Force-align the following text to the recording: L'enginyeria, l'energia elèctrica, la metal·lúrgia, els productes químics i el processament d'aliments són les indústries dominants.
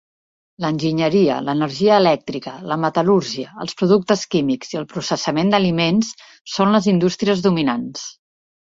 L'enginyeria, 0.63 1.35
l'energia 1.49 1.99
elèctrica, 2.03 2.55
la 2.73 2.79
metal·lúrgia, 2.85 3.53
els 3.67 3.77
productes 3.83 4.25
químics 4.33 4.75
i 4.77 4.83
el 4.83 4.91
processament 4.97 5.55
d'aliments 5.57 6.13
són 6.57 6.79
les 6.79 6.91
indústries 6.97 7.51
dominants. 7.51 8.13